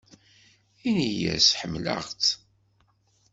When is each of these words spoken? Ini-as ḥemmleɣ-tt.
Ini-as 0.89 1.47
ḥemmleɣ-tt. 1.59 2.25